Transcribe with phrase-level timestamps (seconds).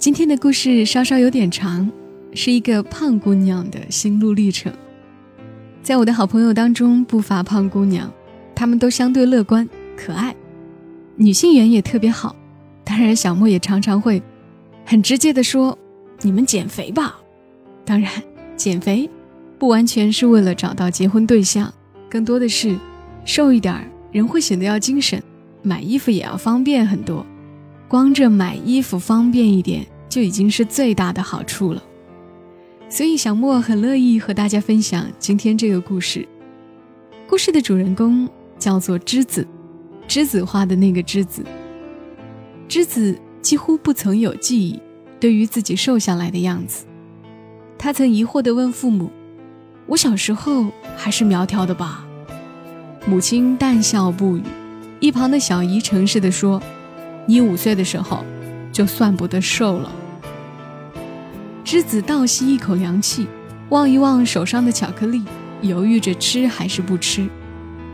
[0.00, 1.86] 今天的故事稍稍有点长，
[2.32, 4.72] 是一个胖姑娘的心路历程。
[5.82, 8.10] 在我的好朋友当中，不乏胖姑娘，
[8.54, 10.34] 她们都相对乐观、可爱，
[11.16, 12.34] 女性缘也特别好。
[12.82, 14.22] 当然，小莫也常常会
[14.86, 15.78] 很直接的说
[16.22, 17.20] ：“你们减肥吧。”
[17.84, 18.10] 当然，
[18.56, 19.06] 减肥
[19.58, 21.70] 不完全是为了找到结婚对象，
[22.08, 22.74] 更多的是
[23.26, 25.22] 瘦一点儿，人会显得要精神。
[25.60, 27.26] 买衣服也要方便很多，
[27.90, 31.82] 光这买衣服方便一点就已经是最大的好处了。
[32.88, 36.24] 所以小莫很乐意和大家分享今天这个故事。
[37.26, 38.28] 故事的主人公
[38.60, 39.44] 叫做栀子，
[40.06, 41.44] 栀子花的那个栀子。
[42.68, 44.80] 栀子几乎不曾有记忆，
[45.18, 46.84] 对于自己瘦下来的样子，
[47.76, 49.10] 他曾疑惑地问父母
[49.88, 52.06] ：“我小时候还是苗条的吧？”
[53.04, 54.42] 母亲淡笑不语。
[55.00, 56.62] 一旁的小姨诚实地说
[57.30, 58.24] ：“你五岁的时候，
[58.72, 59.92] 就算不得瘦了。”
[61.64, 63.28] 栀子倒吸一口凉气，
[63.68, 65.22] 望一望手上的巧克力，
[65.62, 67.28] 犹豫着吃还是不吃，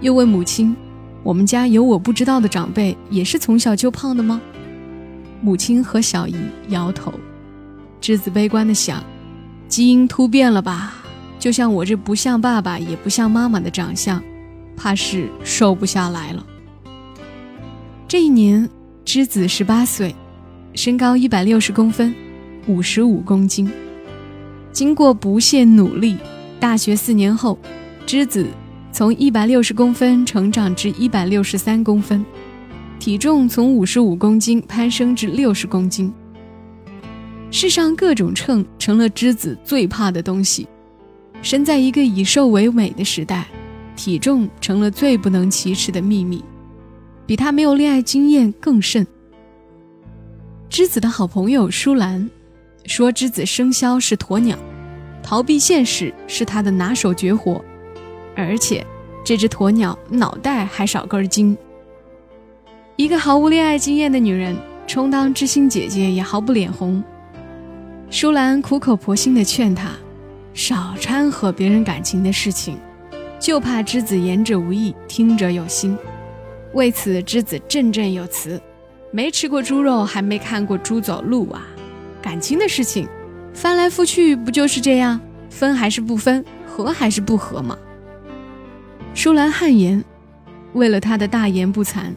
[0.01, 0.75] 又问母亲
[1.23, 4.41] ：“我们家有我不知道的长辈，也是从小就胖的吗？”
[5.43, 6.35] 母亲和小姨
[6.69, 7.13] 摇头。
[8.01, 9.05] 栀子悲观地想
[9.69, 10.95] ：“基因突变了吧？
[11.39, 14.23] 就像我这不像爸爸也不像妈妈的长相，
[14.75, 16.47] 怕是瘦不下来了。”
[18.09, 18.67] 这一年，
[19.07, 20.13] 栀子十八岁，
[20.75, 22.13] 身高一百六十公分，
[22.67, 23.71] 五十五公斤。
[24.73, 26.17] 经过不懈努力，
[26.59, 27.57] 大学四年后，
[28.05, 28.45] 栀子
[28.91, 32.27] 从一百六十公分成长至一百六十三公分，
[32.99, 36.13] 体重从五十五公斤攀升至六十公斤。
[37.53, 40.67] 世上各种秤成了栀子最怕的东西。
[41.43, 43.47] 身在一个以瘦为美的时代，
[43.95, 46.43] 体重成了最不能启齿的秘密。
[47.27, 49.07] 比他没有恋爱经验更甚。
[50.71, 52.29] 栀子的好朋友舒兰
[52.85, 54.57] 说：“栀子生肖是鸵鸟，
[55.23, 57.65] 逃避现实是他的拿手绝活，
[58.35, 58.85] 而且
[59.25, 61.57] 这只鸵鸟脑袋还少根筋。”
[62.97, 67.03] 一个毫无恋爱经验的女人充当知心姐姐也毫不脸红。
[68.09, 69.91] 舒兰苦口婆心地劝她
[70.55, 72.79] 少掺和别人感情的事情，
[73.39, 75.97] 就怕栀子言者无意，听者有心。
[76.73, 78.61] 为此，栀子振振有词
[79.11, 81.67] ：“没吃过猪肉，还没看过猪走路啊！
[82.21, 83.09] 感情的事情，
[83.55, 85.21] 翻来覆去不就是这样？
[85.49, 87.79] 分还是不分，合还是不合吗？”
[89.15, 90.05] 舒兰汗颜，
[90.75, 92.13] 为了他的大言不惭，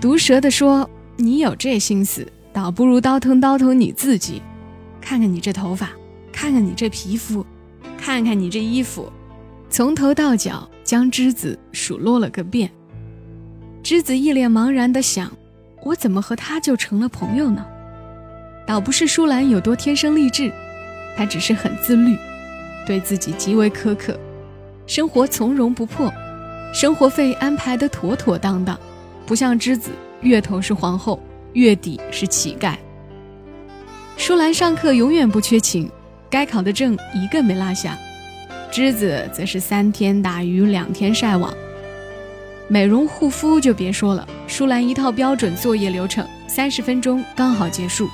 [0.00, 4.42] 毒舌地说：“你有这心思，倒不如倒腾倒腾你自己。
[5.00, 5.90] 看看你这头发，
[6.30, 7.46] 看看你这皮肤，
[7.96, 9.10] 看看你这衣服，
[9.70, 12.70] 从头到脚将栀子数落了个遍。”
[13.82, 15.30] 栀子一脸茫然地想
[15.82, 17.66] ：“我怎么和他就成了朋友呢？”
[18.64, 20.52] 倒不是舒兰有多天生丽质，
[21.16, 22.16] 她只是很自律，
[22.86, 24.18] 对自己极为苛刻，
[24.86, 26.12] 生活从容不迫，
[26.72, 28.78] 生活费安排得妥妥当当，
[29.26, 29.90] 不像栀子
[30.20, 31.20] 月头是皇后，
[31.54, 32.76] 月底是乞丐。
[34.16, 35.90] 舒兰上课永远不缺勤，
[36.30, 37.98] 该考的证一个没落下，
[38.70, 41.52] 栀子则是三天打鱼两天晒网。
[42.72, 48.08] 美容护肤就别说了，舒兰一套标准作业流程，三十分钟刚好结束。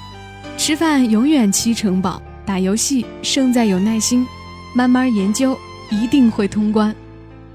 [0.57, 4.27] 吃饭永远七成饱，打游戏胜在有耐心，
[4.75, 5.57] 慢慢研究
[5.93, 6.93] 一定会通关。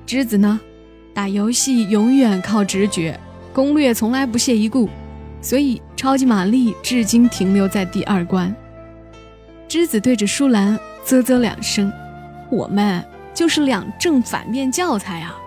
[0.07, 0.57] 栀子呢，
[1.13, 3.19] 打游戏永远靠直觉，
[3.51, 4.87] 攻略从来不屑一顾，
[5.41, 8.55] 所以超级玛丽至今停留在第二关。
[9.67, 11.91] 栀子对着舒兰啧啧两声，
[12.49, 13.03] 我们
[13.33, 15.37] 就是两正反面教材啊。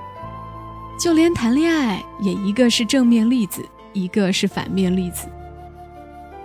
[0.98, 3.62] 就连谈恋爱也一个是正面例子，
[3.92, 5.28] 一个是反面例子。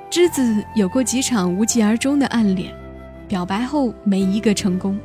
[0.09, 2.73] 栀子有过几场无疾而终的暗恋，
[3.29, 4.99] 表白后没一个成功。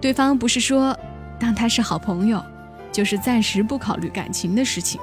[0.00, 0.96] 对方不是说
[1.40, 2.40] 当他是好朋友，
[2.92, 5.00] 就是暂时不考虑感情的事情。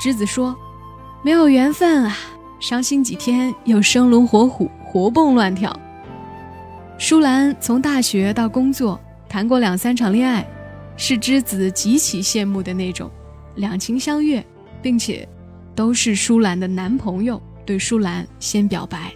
[0.00, 0.56] 栀子说
[1.22, 2.16] 没有缘分啊，
[2.58, 5.74] 伤心几天又生龙活虎，活蹦乱跳。
[6.98, 10.44] 舒兰从大学到工作，谈过两三场恋爱。
[10.98, 13.08] 是栀子极其羡慕的那种，
[13.54, 14.44] 两情相悦，
[14.82, 15.26] 并且
[15.74, 19.10] 都是舒兰的男朋友对舒兰先表白。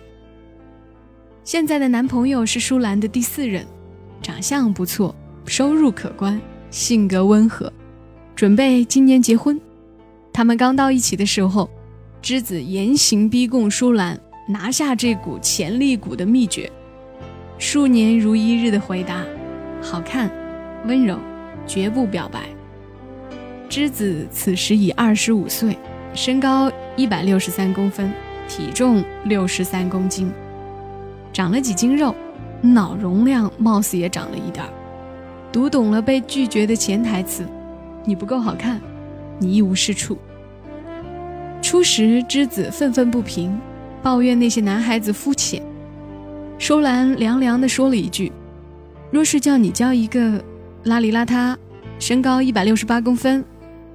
[1.42, 3.66] 现在的男朋友是舒兰的第四任，
[4.22, 5.12] 长相不错，
[5.44, 6.40] 收入可观，
[6.70, 7.70] 性格温和，
[8.36, 9.60] 准备今年结婚。
[10.32, 11.68] 他们刚到一起的时候，
[12.22, 16.70] 之子严刑逼供舒兰拿下这股潜力股的秘诀，
[17.58, 19.24] 数年如一日的回答：
[19.82, 20.30] 好看，
[20.86, 21.18] 温柔，
[21.66, 22.40] 绝不表白。
[23.68, 25.78] 之子此时已二十五岁，
[26.14, 28.12] 身高一百六十三公分，
[28.46, 30.30] 体重六十三公斤。
[31.32, 32.14] 长了几斤肉，
[32.60, 34.70] 脑容量貌似也长了一点儿，
[35.50, 37.46] 读懂了被拒绝的潜台词
[38.04, 38.78] ：“你不够好看，
[39.38, 40.18] 你一无是处。”
[41.62, 43.58] 初时，之子愤愤不平，
[44.02, 45.62] 抱怨那些男孩子肤浅。
[46.58, 48.30] 舒兰凉凉地说了一句
[49.10, 50.44] ：“若是叫你交一个
[50.84, 51.56] 邋里邋遢、
[51.98, 53.44] 身高一百六十八公分、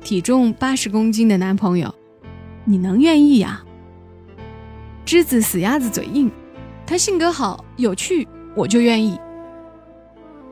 [0.02, 1.94] 体重八十公斤的男朋友，
[2.64, 3.64] 你能愿意呀？”
[5.06, 6.32] 之子死鸭子嘴硬。
[6.86, 8.26] 他性格好、有趣，
[8.56, 9.20] 我就愿意。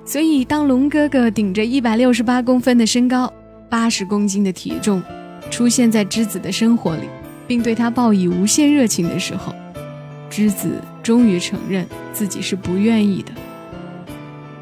[0.03, 3.31] 所以，当龙哥哥顶着一百六十八公分的身高、
[3.69, 5.01] 八十公斤的体重，
[5.49, 7.07] 出现在之子的生活里，
[7.47, 9.55] 并对他报以无限热情的时候，
[10.29, 13.31] 之子终于承认自己是不愿意的。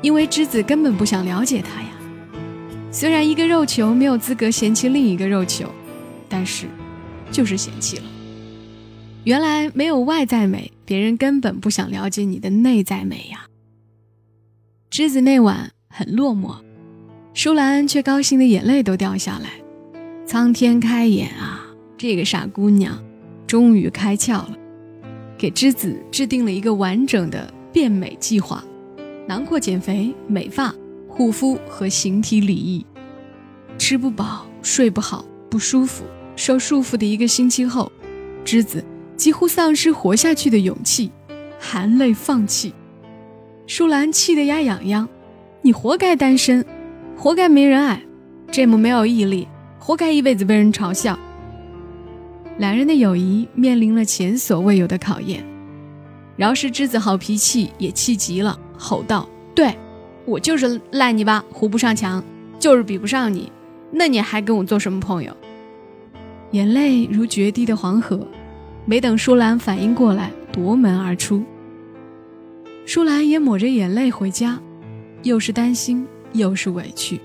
[0.04, 1.88] 因为之子根本不想了解他呀。
[2.92, 5.68] 虽然一个肉球没有资格嫌弃另一个肉球，
[6.30, 6.68] 但是，
[7.32, 8.04] 就是嫌弃了。
[9.24, 10.72] 原来没有外在美。
[10.86, 13.46] 别人根本不想了解你的内在美呀。
[14.92, 16.58] 栀子那晚很落寞，
[17.34, 19.50] 舒兰却高兴的眼泪都掉下来。
[20.26, 21.66] 苍天开眼啊，
[21.98, 23.02] 这个傻姑娘
[23.48, 24.58] 终于开窍了，
[25.38, 28.62] 给栀子制定了一个完整的变美计划，
[29.28, 30.74] 囊括减肥、美发、
[31.08, 32.86] 护肤和形体礼仪。
[33.78, 36.04] 吃不饱、睡不好、不舒服、
[36.36, 37.92] 受束缚的一个星期后，
[38.46, 38.84] 栀子。
[39.16, 41.12] 几乎丧失活下去的勇气，
[41.60, 42.74] 含泪放弃。
[43.68, 45.08] 舒兰气得牙痒痒
[45.62, 46.66] ：“你活该单身，
[47.16, 48.04] 活该没人爱，
[48.52, 49.48] 这么没有毅力，
[49.78, 51.18] 活该一辈子被人嘲笑。”
[52.58, 55.46] 两人的友谊面临了前所未有的考验。
[56.36, 59.74] 饶是栀子好脾气也气急了，吼道：“对，
[60.26, 62.22] 我就是烂泥巴，糊不上墙，
[62.60, 63.50] 就是比不上你，
[63.92, 65.36] 那你还跟我做什么朋友？”
[66.52, 68.20] 眼泪如决堤的黄河。
[68.86, 71.42] 没等舒兰反应过来，夺门而出。
[72.86, 74.60] 舒兰也抹着眼泪回家，
[75.22, 77.22] 又是担心又是委屈。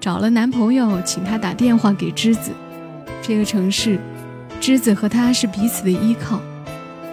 [0.00, 2.50] 找了男朋友，请他打电话给栀子。
[3.22, 4.00] 这个城市，
[4.60, 6.40] 栀子和他是彼此的依靠。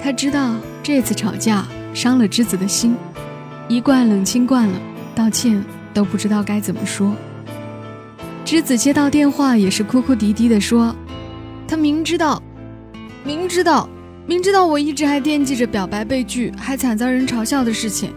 [0.01, 2.95] 他知道这次吵架伤了栀子的心，
[3.67, 4.79] 一贯冷清惯了，
[5.15, 5.63] 道歉
[5.93, 7.15] 都不知道该怎么说。
[8.45, 10.95] 栀子接到电话也是哭哭啼啼地说
[11.67, 12.41] ：“他明知道。”
[13.25, 13.89] 明知道，
[14.27, 18.13] 明知道我一直还惦记着表白被拒，还惨遭人嘲笑的事情。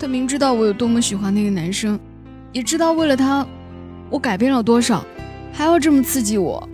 [0.00, 2.00] 他明知道我有多么喜欢那个男生，
[2.50, 3.46] 也知道为了他，
[4.08, 5.04] 我改变了多少，
[5.52, 6.66] 还要这么刺激我。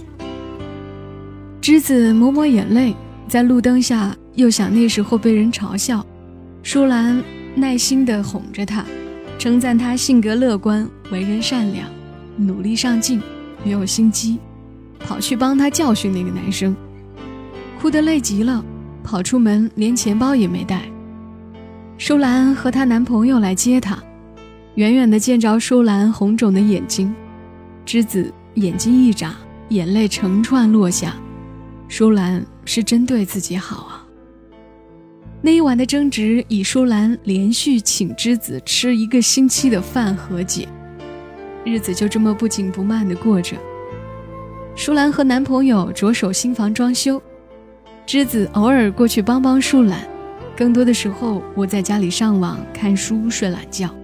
[1.61, 2.95] 栀子抹抹眼泪，
[3.27, 6.07] 在路灯下又想那时候被人嘲笑。
[6.63, 7.21] 舒兰
[7.59, 8.85] 耐心地哄着他，
[9.39, 11.89] 称赞他性格乐观，为人善良，
[12.37, 13.21] 努力上进，
[13.65, 14.39] 没有心机，
[14.99, 16.75] 跑去帮他教训那个男生。
[17.81, 18.65] 哭得累极了，
[19.03, 20.83] 跑出门连钱包也没带。
[21.97, 23.99] 舒兰和她男朋友来接她，
[24.77, 27.13] 远远的见着舒兰红肿的眼睛，
[27.85, 29.35] 栀子眼睛一眨，
[29.71, 31.15] 眼泪成串落下。
[31.89, 33.98] 舒兰是真对自己好啊。
[35.41, 40.69] 那一晚的争执以舒兰连续请栀子吃一个星期的饭和解，
[41.65, 43.57] 日子就这么不紧不慢的过着。
[44.75, 47.23] 舒兰和男朋友着手新房装修。
[48.05, 50.01] 栀子偶尔过去帮帮树懒，
[50.57, 53.95] 更多的时候窝在家里上网、看书、睡懒觉。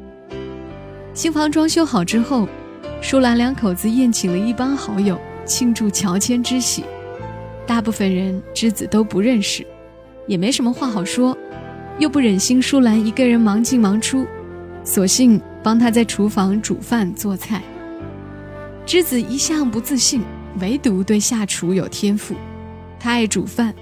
[1.14, 2.48] 新房装修好之后，
[3.00, 6.84] 舒兰两口子宴请了一帮好友庆祝乔迁之喜。
[7.66, 9.66] 大部分人栀子都不认识，
[10.26, 11.36] 也没什么话好说，
[11.98, 14.26] 又不忍心舒兰一个人忙进忙出，
[14.82, 17.62] 索性帮她在厨房煮饭做菜。
[18.86, 20.22] 栀子一向不自信，
[20.60, 22.34] 唯独对下厨有天赋，
[22.98, 23.74] 她爱煮饭。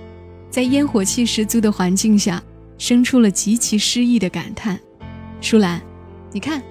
[0.51, 2.43] 在烟火气十足的环境下，
[2.77, 4.79] 生出了极其诗意的感叹
[5.41, 5.81] ：“舒兰，
[6.31, 6.63] 你看，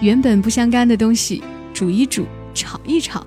[0.00, 3.26] 原本不相干的东西，煮一煮，炒一炒，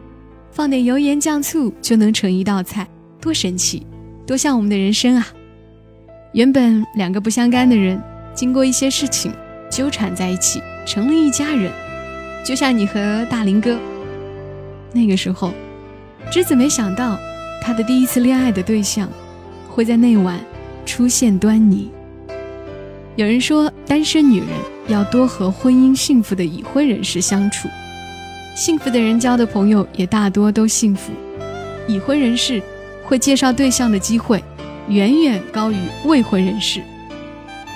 [0.51, 2.87] 放点油盐酱醋，就能成一道菜，
[3.19, 3.85] 多神奇，
[4.27, 5.27] 多像我们的人生啊！
[6.35, 7.97] 原本两个不相干的人，
[8.33, 9.31] 经过一些事情
[9.71, 11.71] 纠缠在一起，成了一家人，
[12.45, 13.79] 就像你和大林哥。
[14.91, 15.53] 那个时候，
[16.29, 17.17] 栀子没想到，
[17.63, 19.09] 他的第一次恋爱的对象。
[19.69, 20.39] 会在那晚
[20.85, 21.89] 出现端倪。
[23.15, 24.49] 有人说，单身女人
[24.87, 27.69] 要多和婚姻幸福的已婚人士相处。
[28.57, 31.13] 幸福的人交的朋友也大多都幸福。
[31.87, 32.61] 已婚人士
[33.05, 34.43] 会介绍对象的机会
[34.89, 36.83] 远远高于未婚人士。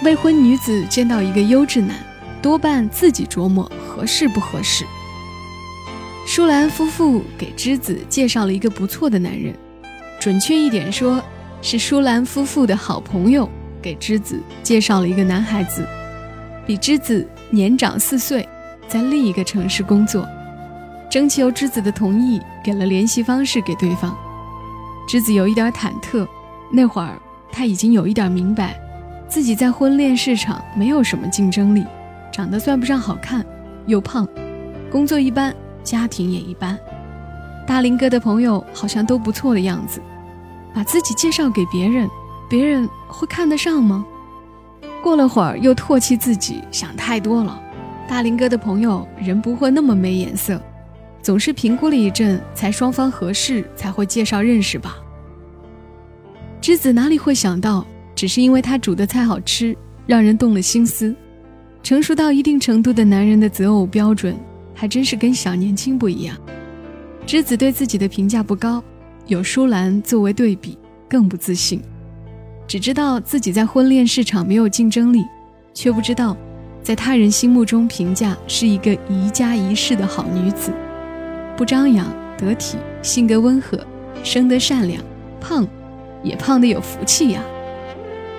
[0.04, 1.96] 未婚女子见到一个优质男，
[2.42, 4.86] 多半自己琢磨合适不合适。
[6.25, 9.54] 舒兰夫妇给之子介绍了一个不错的男人，
[10.20, 11.22] 准确一点说，
[11.62, 13.50] 是舒兰夫妇的好朋友。
[13.82, 15.88] 给之子介绍了一个男孩子，
[16.68, 18.46] 比之子年长四岁，
[18.89, 20.28] 在另一个城市工作，
[21.10, 24.13] 征求之子的同意，给了联系方式给对方。
[25.08, 26.28] 之子有一点忐忑，
[26.71, 27.19] 那会儿
[27.51, 28.79] 他已经有一点明白，
[29.27, 31.85] 自己在婚恋市场没有什么竞争力，
[32.31, 33.45] 长得算不上好看，
[33.85, 34.27] 又胖，
[34.91, 36.77] 工作一般，家庭也一般。
[37.67, 40.01] 大林哥的朋友好像都不错的样子，
[40.73, 42.09] 把自己介绍给别人。
[42.49, 44.03] 别人会看得上吗？
[45.03, 47.61] 过了会儿又唾弃自己，想太多了。
[48.07, 50.59] 大林哥的朋友人不会那么没眼色，
[51.21, 54.95] 总是评估了一阵才双方合适才会介绍认识吧。
[56.62, 59.75] 之子哪里会想到，只是因为他煮的菜好吃，
[60.06, 61.16] 让人动了心思。
[61.82, 64.36] 成熟到一定程度的男人的择偶标准，
[64.75, 66.36] 还真是跟小年轻不一样。
[67.25, 68.84] 之子对自己的评价不高，
[69.28, 71.82] 有舒兰作为对比，更不自信。
[72.68, 75.24] 只知道自己在婚恋市场没有竞争力，
[75.74, 76.36] 却不知道，
[76.84, 80.72] 在他人心目中评价是一个宜家宜室的好女子，
[81.56, 82.06] 不张扬
[82.38, 83.80] 得体，性格温和，
[84.24, 85.01] 生得善良，
[85.39, 85.66] 胖，
[86.23, 87.41] 也胖得有福气呀。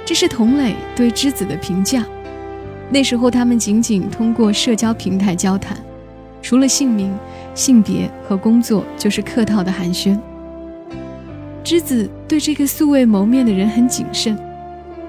[0.05, 2.05] 这是童磊对之子的评价。
[2.91, 5.77] 那时候他们仅仅通过社交平台交谈，
[6.43, 7.17] 除了姓名、
[7.55, 10.19] 性别和工作，就是客套的寒暄。
[11.63, 14.37] 之子对这个素未谋面的人很谨慎，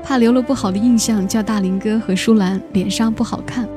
[0.03, 3.67] 怕留了不好的印象，叫大林哥和舒兰脸上不好看。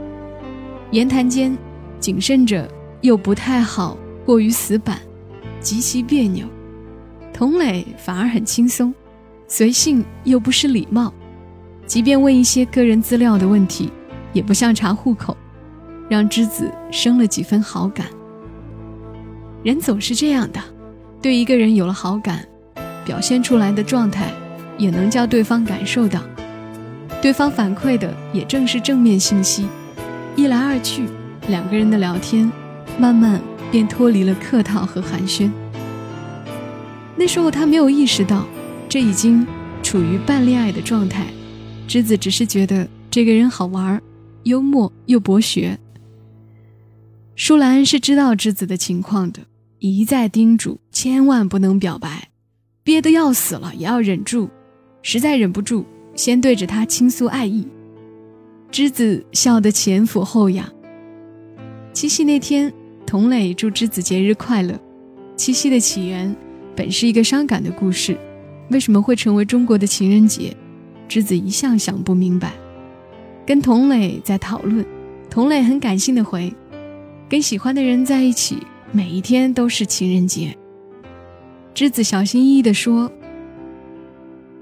[0.90, 1.56] 言谈间，
[1.98, 2.68] 谨慎着
[3.00, 3.96] 又不太好，
[4.26, 4.98] 过于死板，
[5.60, 6.46] 极其别扭。
[7.34, 8.94] 童磊反而很轻松，
[9.48, 11.12] 随性又不失礼貌，
[11.84, 13.90] 即便问一些个人资料的问题，
[14.32, 15.36] 也不像查户口，
[16.08, 18.06] 让之子生了几分好感。
[19.64, 20.60] 人总是这样的，
[21.20, 22.46] 对一个人有了好感。
[23.04, 24.32] 表现出来的状态，
[24.78, 26.22] 也能叫对方感受到，
[27.20, 29.66] 对方反馈的也正是正面信息。
[30.36, 31.04] 一来二去，
[31.48, 32.50] 两个人的聊天，
[32.96, 35.50] 慢慢便脱离了客套和寒暄。
[37.16, 38.46] 那时候他没有意识到，
[38.88, 39.46] 这已经
[39.82, 41.26] 处于半恋爱的状态。
[41.86, 44.00] 之子只是觉得这个人好玩，
[44.44, 45.78] 幽默又博学。
[47.36, 49.42] 舒兰是知道之子的情况的，
[49.78, 52.28] 一再叮嘱，千万不能表白。
[52.82, 54.48] 憋得要死了，也要忍住。
[55.02, 57.66] 实在忍不住，先对着他倾诉爱意。
[58.70, 60.66] 之子笑得前俯后仰。
[61.92, 62.72] 七夕那天，
[63.06, 64.78] 童磊祝之子节日快乐。
[65.36, 66.34] 七夕的起源
[66.76, 68.16] 本是一个伤感的故事，
[68.70, 70.54] 为什么会成为中国的情人节？
[71.06, 72.52] 之子一向想不明白。
[73.46, 74.84] 跟童磊在讨论，
[75.28, 76.52] 童磊很感性的回
[77.28, 78.58] ：“跟喜欢的人在一起，
[78.90, 80.56] 每一天都是情人节。”
[81.74, 83.12] 之子小心翼翼的说：“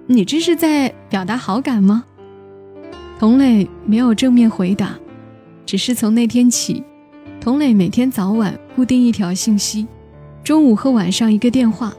[0.06, 2.04] 你这是在表达好感吗？”
[3.20, 4.98] 童磊没有正面回答，
[5.64, 6.82] 只是从那天起，
[7.40, 9.86] 童磊每天早晚固定一条信息，
[10.42, 11.94] 中午和晚上一个电话，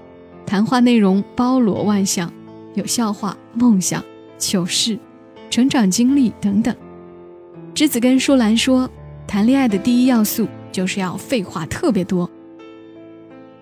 [0.53, 2.31] 谈话内容包罗万象，
[2.75, 4.03] 有笑话、梦想、
[4.37, 4.99] 糗事、
[5.49, 6.75] 成长经历等等。
[7.73, 8.87] 之子跟舒兰说
[9.25, 12.29] ：“谈恋爱的第一要素就是要废话特别多。”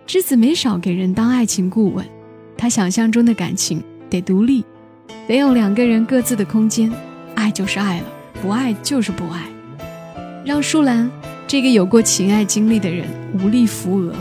[0.06, 2.06] 之子没少给人当爱情顾问，
[2.58, 4.62] 他想象中的感情得独立，
[5.30, 6.92] 得有两个人各自的空间，
[7.36, 8.06] 爱就是爱了，
[8.42, 9.48] 不爱就是不爱，
[10.44, 11.10] 让舒兰
[11.48, 13.08] 这个有过情爱经历的人
[13.42, 14.14] 无力扶额。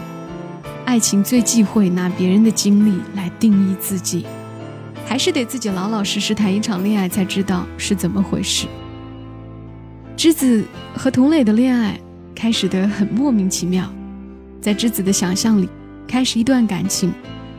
[0.90, 4.26] 爱情最忌讳拿别人的经历来定义自己，
[5.06, 8.66] 还是得自己老老实实谈一场恋爱才知道是怎么回事。
[10.16, 10.64] 之子
[10.96, 11.96] 和童磊的恋爱
[12.34, 13.88] 开始得很莫名其妙。
[14.60, 15.68] 在之子的想象里，
[16.08, 17.12] 开始一段感情，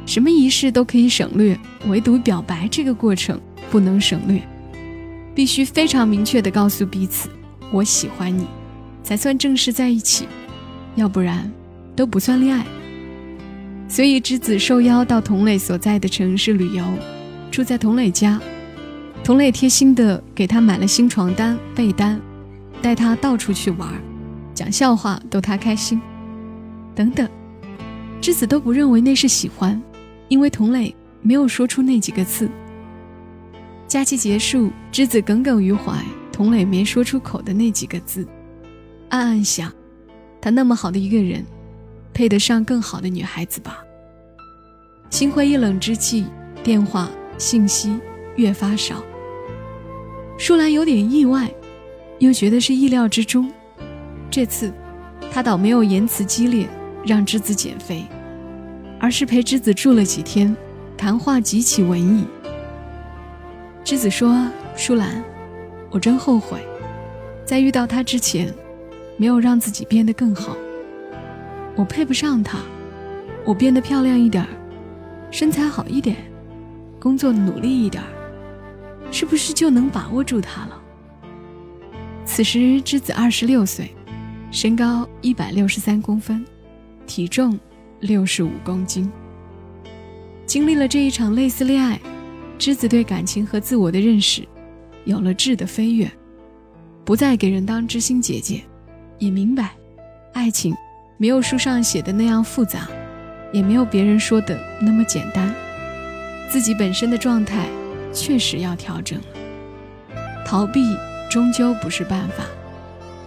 [0.06, 1.58] 什么仪式都可以省略，
[1.88, 3.40] 唯独表白这个过程
[3.72, 4.42] 不能省略，
[5.34, 7.30] 必须非常明确地告诉彼此
[7.72, 8.46] “我喜欢你”，
[9.02, 10.28] 才算正式在一起，
[10.96, 11.50] 要不然
[11.96, 12.66] 都不算恋爱。
[13.92, 16.86] 所以之子受邀到童磊所在的城市旅游，
[17.52, 18.40] 住在童磊家，
[19.22, 22.18] 童磊贴心的给他买了新床单、被单，
[22.82, 23.90] 带他到处去玩，
[24.54, 26.02] 讲笑话逗他开心。
[26.96, 27.28] 等等，
[28.22, 29.80] 之子都不认为那是喜欢，
[30.30, 32.50] 因为童磊没有说出那几个字。
[33.90, 38.26] 假期结束，之子耿耿于怀，童磊没说出口的那几个字，
[39.10, 39.70] 暗暗想：
[40.40, 41.46] 他那么好的一个人，
[42.22, 43.84] 配得上更好的女孩子吧？
[45.10, 46.28] 心灰意冷之际，
[46.64, 47.10] 电话
[47.40, 48.00] 信息
[48.36, 49.04] 越发少。
[50.38, 51.52] 舒兰有点意外，
[52.20, 53.52] 又觉得是意料之中。
[54.30, 54.72] 这次，
[55.32, 56.70] 他倒没有言辞激烈
[57.04, 58.06] 让之子减肥，
[59.00, 60.56] 而是陪之子住了几天，
[60.96, 62.24] 谈话极其文艺。
[63.84, 64.48] 之子说
[64.78, 65.24] ：“舒兰，
[65.90, 66.60] 我真后悔，
[67.46, 68.54] 在遇到他之前，
[69.18, 70.56] 没有让自己变得更好。
[71.76, 72.60] 我配不上他，
[73.46, 74.50] 我变得漂亮一点儿，
[75.32, 76.18] 身材好一点，
[77.00, 78.10] 工作努力一点儿。”
[79.14, 80.82] 是不是就能把握住他了？
[82.24, 83.94] 此时之子二十六岁，
[84.52, 86.46] 身高一百六十三公分，
[87.06, 87.60] 体重
[88.00, 89.12] 六十五公斤。
[90.46, 92.00] 经历了这一场类似恋爱，
[92.58, 94.48] 之子对感情和自我的认识
[95.04, 96.10] 有了质的飞跃，
[97.04, 98.62] 不再给人当知心姐姐，
[99.20, 99.72] 也明白，
[100.32, 100.74] 爱情
[101.22, 102.88] 没有书上写的那样复杂，
[103.52, 105.54] 也没有别人说的那么简单，
[106.50, 107.68] 自己本身的状态。
[108.12, 109.26] 确实要调整了，
[110.44, 110.84] 逃避
[111.30, 112.44] 终究不是办法。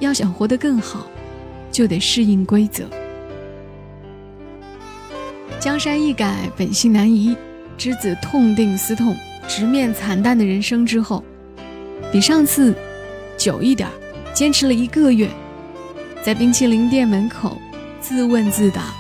[0.01, 1.07] 要想活得更好，
[1.71, 2.85] 就得适应规则。
[5.61, 7.37] 江山易改，本性难移。
[7.79, 11.23] 之子痛定思痛，直面惨淡的人生之后，
[12.11, 12.75] 比上次
[13.39, 13.89] 久一点，
[14.33, 15.31] 坚持了一个月，
[16.25, 17.57] 在冰淇淋店门口
[18.07, 18.93] 自问自答：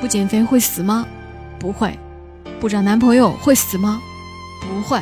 [0.00, 1.06] 不减肥会死吗？
[1.58, 1.94] 不会。
[2.58, 4.00] 不找男朋友会死吗？
[4.62, 4.98] 不会，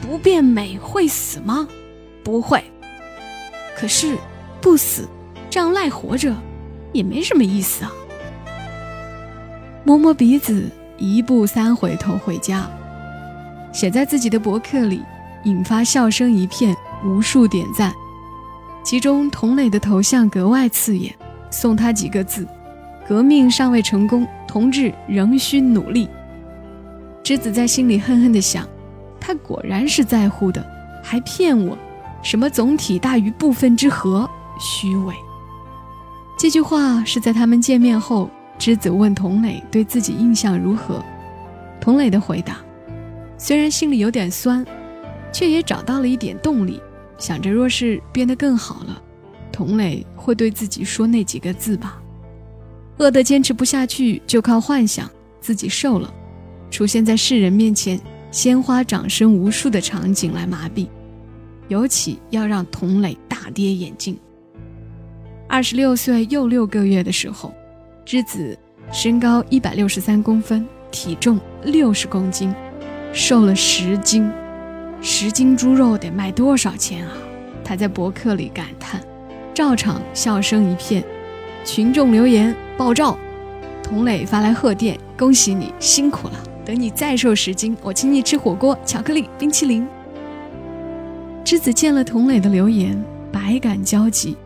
[0.00, 1.68] 不变美会死吗？
[2.22, 2.64] 不会。
[3.76, 4.16] 可是，
[4.62, 5.06] 不死，
[5.50, 6.34] 这样赖活着，
[6.94, 7.92] 也没什么意思啊。
[9.84, 12.66] 摸摸鼻子，一步三回头回家，
[13.74, 15.02] 写在自己的博客里，
[15.44, 17.92] 引发笑声一片，无数点赞。
[18.82, 21.14] 其中，童磊的头像格外刺眼，
[21.54, 22.46] 送他几个字：
[23.06, 26.08] 革命尚未成功，同志仍需努力。
[27.22, 28.66] 之子在心里恨恨地想。
[29.20, 30.62] 他果然是在乎的，
[31.02, 31.78] 还骗我，
[32.22, 34.28] 什么总体大于部分之和，
[34.60, 35.14] 虚伪。
[36.38, 41.02] 这句话是在他们见面后，之子问童磊对自己印象如何。
[41.80, 42.58] 童磊的回答，
[43.38, 44.62] 虽然心里有点酸，
[45.32, 46.82] 却也找到了一点动力，
[47.16, 49.00] 想着若是变得更好了，
[49.54, 52.02] 童磊会对自己说那几个字吧。
[52.98, 55.08] 饿得坚持不下去，就靠幻想
[55.40, 56.12] 自己瘦了，
[56.72, 58.00] 出现在世人面前。
[58.32, 60.88] 鲜花、掌声无数的场景来麻痹，
[61.68, 64.18] 尤其要让童磊大跌眼镜。
[65.48, 67.54] 二十六岁又六个月的时候，
[68.04, 68.58] 之子
[68.92, 72.52] 身高一百六十三公分，体重六十公斤，
[73.12, 74.28] 瘦了十斤。
[75.00, 77.12] 十斤猪肉得卖多少钱啊？
[77.62, 79.00] 他在博客里感叹，
[79.54, 81.02] 照场笑声一片，
[81.64, 83.16] 群众留言爆照，
[83.84, 86.34] 童磊发来贺电，恭喜你辛苦了。
[86.64, 89.86] 等你再瘦十斤，我请你吃火锅、巧克力、冰淇淋。
[91.44, 94.36] 之子见了童磊的留言，百感交集，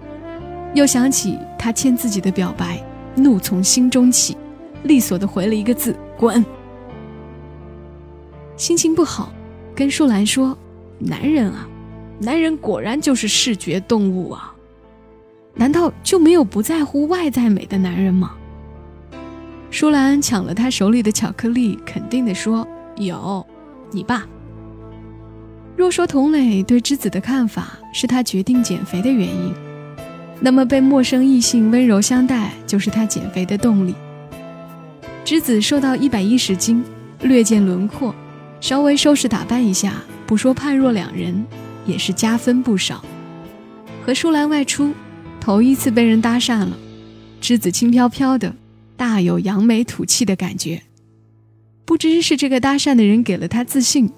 [0.75, 2.79] 又想起他欠自己的表白，
[3.15, 4.37] 怒从心中起，
[4.83, 6.45] 利索的回了一个字：滚。
[8.59, 9.33] 心情不好，
[9.75, 10.59] 跟舒兰说
[10.99, 11.67] ：“男人啊，
[12.21, 14.53] 男人果然就是视觉动物啊，
[15.55, 18.33] 难道就没有不在乎外在美的男人吗？”
[19.71, 23.47] 舒兰抢了他手里的巧克力，肯定地说：“有，
[23.91, 24.27] 你爸。”
[25.77, 29.55] 若说童磊对之子的看法是他决定减肥的原因，
[30.41, 33.95] 那么被陌生异性温柔相待就是他减肥的动力。
[35.25, 36.83] 之子瘦到一百一十斤，
[37.21, 38.15] 略见轮廓，
[38.61, 39.93] 稍微收拾打扮一下，
[40.27, 41.47] 不说判若两人，
[41.85, 43.05] 也是加分不少。
[44.05, 44.93] 和舒兰外出，
[45.49, 46.77] 头一次被人搭讪了，
[47.41, 48.55] 之子轻飘飘的。
[48.99, 50.83] 大有扬眉吐气的感觉，
[51.87, 54.11] 不知是这个搭讪的人给了他自信，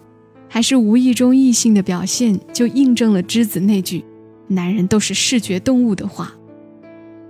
[0.49, 4.05] 还是无意中异性的表现就印证了之子那句
[4.49, 6.33] “男人都是视觉动物”的话。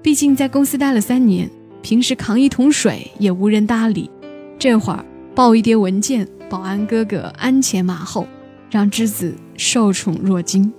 [0.00, 1.50] 毕竟在公司待了三年，
[1.82, 4.10] 平时扛一桶水也无人搭理，
[4.58, 8.26] 这会儿抱一叠文件，保安哥哥鞍前马后，
[8.70, 10.72] 让之子受宠若惊。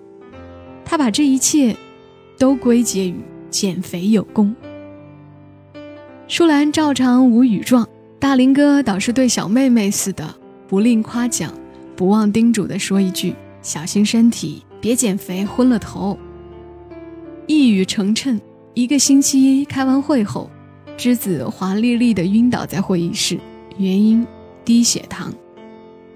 [0.84, 1.76] 他把这一切
[2.42, 3.14] 都归结于
[3.52, 4.56] 减肥有功。
[6.28, 10.28] 舒兰照常无语状，大林哥倒是对小妹妹似的，
[10.68, 11.54] 不吝夸奖，
[11.96, 16.18] 不忘叮嘱的说一句：“小心身体，别减肥昏了头。”
[17.46, 18.40] 一语成谶。
[18.74, 20.50] 一个星期一开完会后，
[20.98, 23.40] 之子华丽丽的晕倒在会议室，
[23.78, 24.26] 原因
[24.66, 25.32] 低血糖。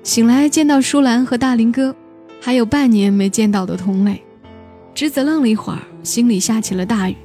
[0.01, 1.95] 醒来见到舒兰和大林哥，
[2.41, 4.19] 还有半年没见到的童磊。
[4.95, 7.15] 栀子愣了一会儿，心里下起了大雨。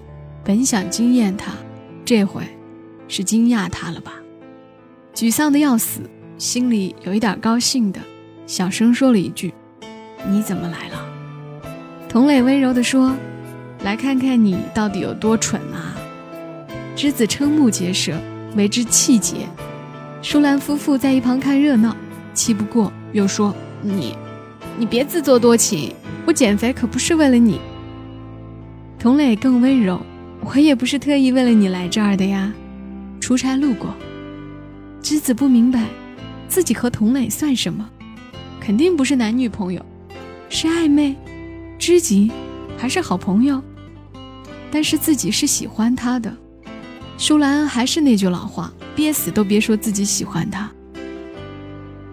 [0.42, 1.52] 本想惊艳他，
[2.02, 2.42] 这回
[3.06, 4.14] 是惊讶他了吧？
[5.14, 6.00] 沮丧的要死，
[6.38, 8.00] 心里有一点高兴的，
[8.46, 9.52] 小声说了一句
[10.26, 11.06] ：“你怎么来了？”
[12.08, 13.14] 童磊温柔地说
[13.84, 15.94] ：“来看看你到底有多蠢啊！”
[16.96, 18.18] 之子瞠目结舌，
[18.56, 19.46] 为之气结。
[20.22, 21.94] 舒兰夫妇在一旁看热闹，
[22.32, 24.16] 气不过，又说：“你，
[24.78, 25.94] 你别自作多情。”
[26.26, 27.58] 我减肥可不是为了你，
[29.00, 29.98] 童磊更温柔。
[30.42, 32.52] 我也不是特意为了你来这儿的呀，
[33.18, 33.94] 出差路过。
[35.02, 35.86] 栀子不明白，
[36.48, 37.88] 自己和童磊算什么？
[38.60, 39.82] 肯定不是男女朋友，
[40.50, 41.16] 是暧昧、
[41.78, 42.30] 知己，
[42.76, 43.62] 还是好朋友？
[44.70, 46.36] 但是自己是喜欢他的。
[47.16, 50.70] 舒兰还是那句老话，憋死都别说自己喜欢他。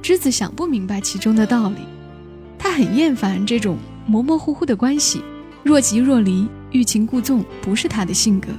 [0.01, 1.79] 栀子想不明白其中的道理，
[2.57, 3.77] 他很厌烦这种。
[4.05, 5.21] 模模糊糊的关系，
[5.63, 8.49] 若即若离，欲擒故纵，不是他的性格。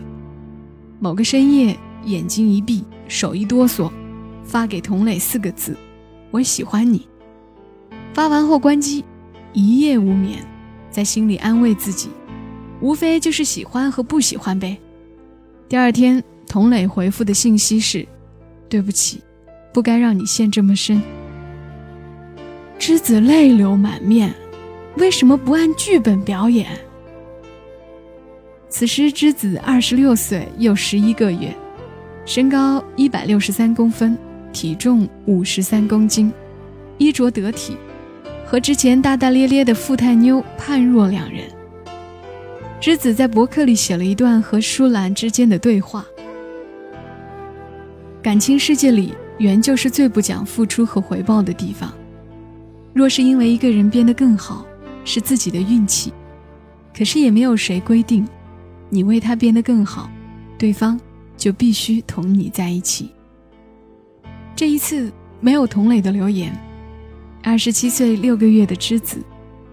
[0.99, 3.91] 某个深夜，眼睛一闭，手一哆嗦，
[4.45, 5.77] 发给童磊四个字
[6.31, 7.07] ：“我喜欢你。”
[8.15, 9.05] 发完后关机，
[9.53, 10.45] 一夜无眠，
[10.91, 12.09] 在心里安慰自己，
[12.81, 14.77] 无非就是喜欢和不喜欢呗。
[15.69, 18.07] 第二天，童磊回复的信息是
[18.69, 19.21] ：“对不起，
[19.73, 21.01] 不该让你陷这么深。”
[22.81, 24.35] 栀子泪流满面。
[24.97, 26.67] 为什么不按剧本表演？
[28.71, 31.55] 此时之子二十六岁又十一个月，
[32.27, 34.17] 身高一百六十三公分，
[34.53, 36.31] 体重五十三公斤，
[36.99, 37.77] 衣着得体，
[38.45, 41.45] 和之前大大咧咧的富太妞判若两人。
[42.79, 46.05] 之子在博客里写了一段和舒兰之间的对话：
[48.23, 51.91] 感情世界里，缘就是最不讲付出和回报的地方。
[52.93, 54.67] 若是因为一个人变得更好，
[55.07, 56.13] 是自己的运气，
[56.97, 58.27] 可是也没有谁规定，
[58.91, 60.11] 你为他变得更好，
[60.59, 60.99] 对方
[61.37, 63.11] 就必须同你在一起。
[64.57, 66.53] 这一次没有童磊的留言。
[67.43, 69.23] 二十七岁六个月的栀子，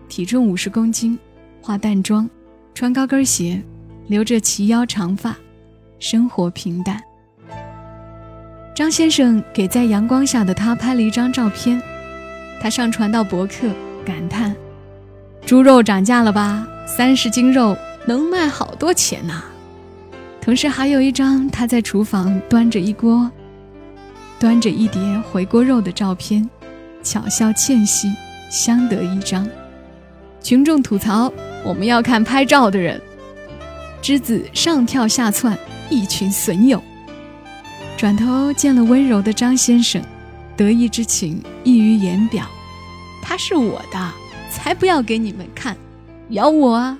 [0.07, 1.17] 体重五十公斤，
[1.61, 2.29] 化淡妆，
[2.73, 3.61] 穿高跟鞋，
[4.07, 5.35] 留着齐腰长发，
[5.99, 7.01] 生活平淡。
[8.75, 11.81] 张先生给在阳光下的他拍了一张照片，
[12.61, 13.69] 他上传到博客，
[14.05, 14.55] 感叹。
[15.45, 16.67] 猪肉涨价了吧？
[16.85, 17.75] 三十斤肉
[18.05, 19.43] 能卖好多钱呐！
[20.41, 23.29] 同时还有一张他在厨房端着一锅、
[24.39, 26.47] 端着一碟回锅肉的照片，
[27.01, 28.13] 巧笑倩兮，
[28.51, 29.47] 相得益彰。
[30.41, 31.31] 群众吐槽
[31.65, 33.01] ：“我们要看拍照的人。”
[34.03, 35.57] 栀子上跳下窜，
[35.89, 36.81] 一群损友。
[37.97, 40.01] 转头见了温柔的张先生，
[40.55, 42.45] 得意之情溢于言表。
[43.21, 44.11] 他是我的。
[44.51, 45.75] 才不要给你们看，
[46.29, 46.97] 咬我啊！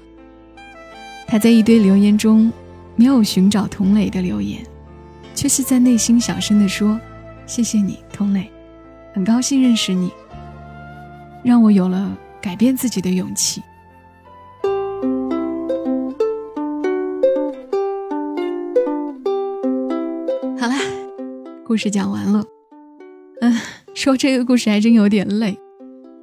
[1.28, 2.52] 他在一堆留言中
[2.96, 4.64] 没有寻找童磊的留言，
[5.34, 7.00] 却是在内心小声地说
[7.46, 8.50] ：“谢谢你，童磊，
[9.14, 10.12] 很高兴认识你，
[11.44, 13.62] 让我有了改变自己的勇气。”
[20.58, 20.78] 好啦，
[21.66, 22.44] 故事讲完了。
[23.42, 23.60] 嗯，
[23.94, 25.58] 说这个故事还真有点累。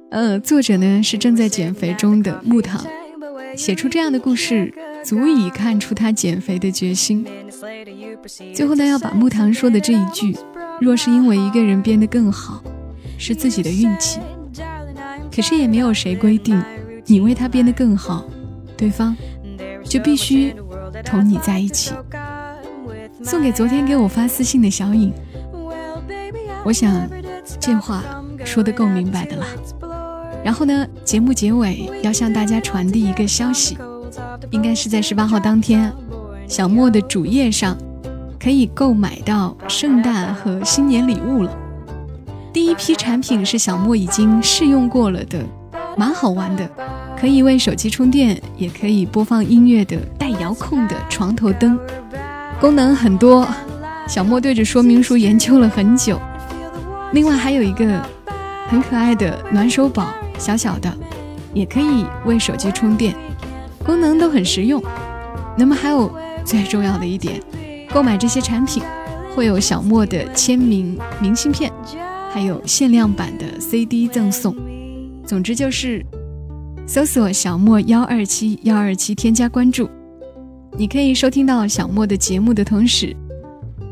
[0.09, 2.83] 呃，作者呢是正在减肥中的木糖，
[3.55, 7.25] 写出这样的故事，足以看出他减肥的决心。
[8.53, 10.35] 最后呢，要把木糖说的这一句
[10.79, 12.63] ：“若是因为一个人变得更好，
[13.17, 14.19] 是自己的运气。”
[15.33, 16.61] 可是也没有谁规定，
[17.05, 18.23] 你为他变得更好，
[18.77, 19.15] 对方
[19.83, 20.55] 就必须
[21.03, 21.93] 同你在一起。
[23.23, 25.11] 送给昨天给我发私信的小影，
[26.63, 27.09] 我想
[27.59, 28.03] 这话
[28.45, 29.45] 说的够明白的了。
[30.43, 30.85] 然后呢？
[31.05, 33.77] 节目结尾要向大家传递一个消息，
[34.51, 35.91] 应该是在十八号当天，
[36.47, 37.77] 小莫的主页上
[38.39, 41.57] 可以购买到圣诞和新年礼物了。
[42.51, 45.43] 第一批产品是小莫已经试用过了的，
[45.97, 46.69] 蛮好玩的，
[47.19, 51.79] 可以为手机充电，也可以播放音乐的带遥控的床头灯，
[52.59, 53.47] 功能很多。
[54.07, 56.19] 小莫对着说明书研究了很久。
[57.13, 58.01] 另外还有一个
[58.67, 60.07] 很可爱的暖手宝。
[60.37, 60.91] 小小的，
[61.53, 63.15] 也可以为手机充电，
[63.85, 64.81] 功能都很实用。
[65.57, 66.11] 那么还有
[66.45, 67.41] 最重要的一点，
[67.91, 68.81] 购买这些产品
[69.35, 71.71] 会有小莫的签名明信片，
[72.31, 74.55] 还有限量版的 CD 赠送。
[75.25, 76.05] 总之就是
[76.85, 79.89] 搜索小莫幺二七幺二七添加关注，
[80.77, 83.15] 你可以收听到小莫的节目的同时，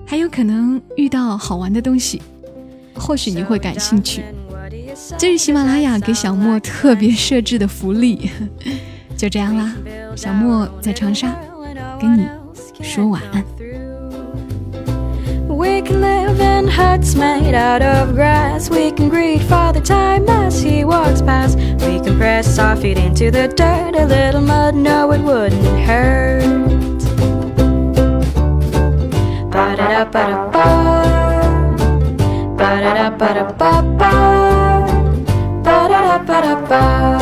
[0.06, 2.22] 还有可能遇到好玩的东西，
[2.96, 4.24] 或许你会感兴趣。
[5.18, 8.30] 这是喜马拉雅给小莫特别设置的福利。
[9.22, 9.72] 就这样啦，
[10.16, 11.28] 小莫在长沙
[12.00, 12.28] 跟你
[12.82, 13.46] 说晚安。
[15.48, 18.72] We can live in huts made out of grass.
[18.72, 21.56] We can greet Father Time as he walks past.
[21.82, 23.96] We can press our feet into the dirt.
[23.96, 26.42] A little mud, no, it wouldn't hurt.
[29.52, 30.66] Ba da da ba da ba.
[32.58, 34.12] Ba da da ba da ba ba.
[35.62, 37.21] Ba da da ba da ba.